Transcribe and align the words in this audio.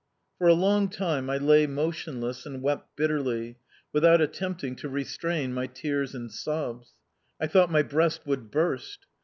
For 0.39 0.47
a 0.47 0.55
long 0.55 0.89
time 0.89 1.29
I 1.29 1.37
lay 1.37 1.67
motionless 1.67 2.47
and 2.47 2.63
wept 2.63 2.95
bitterly, 2.95 3.59
without 3.93 4.19
attempting 4.19 4.75
to 4.77 4.89
restrain 4.89 5.53
my 5.53 5.67
tears 5.67 6.15
and 6.15 6.31
sobs. 6.31 6.93
I 7.39 7.45
thought 7.45 7.69
my 7.71 7.83
breast 7.83 8.25
would 8.25 8.49
burst. 8.49 9.05